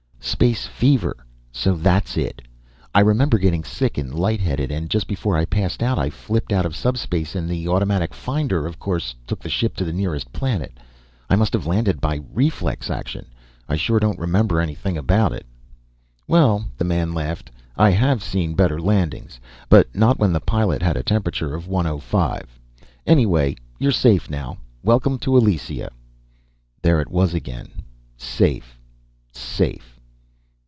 "Space 0.23 0.65
fever? 0.67 1.17
So 1.51 1.75
that's 1.75 2.15
it. 2.17 2.41
I 2.95 2.99
remember 3.01 3.37
getting 3.37 3.63
sick 3.63 3.97
and 3.99 4.13
light 4.13 4.39
headed 4.39 4.71
and 4.71 4.89
just 4.89 5.07
before 5.07 5.35
I 5.37 5.45
passed 5.45 5.81
out 5.83 5.97
I 5.99 6.09
flipped 6.09 6.51
out 6.51 6.65
of 6.65 6.75
subspace 6.75 7.35
and 7.35 7.47
the 7.49 7.67
automatic 7.67 8.13
finder, 8.13 8.65
of 8.65 8.79
course, 8.79 9.13
took 9.27 9.39
the 9.39 9.49
ship 9.49 9.75
to 9.77 9.85
the 9.85 9.91
nearest 9.93 10.31
planet. 10.33 10.77
I 11.29 11.35
must 11.35 11.53
have 11.53 11.65
landed 11.67 11.99
by 12.01 12.21
reflex 12.33 12.89
action. 12.89 13.27
I 13.69 13.75
sure 13.75 13.99
don't 13.99 14.17
remember 14.17 14.59
anything 14.61 14.95
about 14.97 15.31
it." 15.33 15.45
"Well," 16.27 16.65
the 16.77 16.85
man 16.85 17.13
laughed, 17.13 17.51
"I 17.75 17.89
have 17.91 18.23
seen 18.23 18.53
better 18.55 18.79
landings, 18.81 19.39
but 19.69 19.93
not 19.95 20.17
when 20.17 20.33
the 20.33 20.39
pilot 20.41 20.81
had 20.81 20.97
a 20.97 21.03
temperature 21.03 21.53
of 21.55 21.67
one 21.67 21.85
o 21.87 21.97
five. 21.99 22.59
Anyway, 23.05 23.55
you're 23.79 23.91
safe 23.91 24.27
now. 24.29 24.57
Welcome 24.83 25.17
to 25.19 25.35
Elysia." 25.37 25.89
There 26.81 26.99
it 27.01 27.09
was 27.11 27.33
again. 27.35 27.67
Safe! 28.17 28.79
Safe! 29.31 29.87